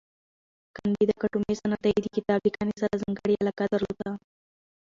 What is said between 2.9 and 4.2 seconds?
ځانګړی علاقه درلوده.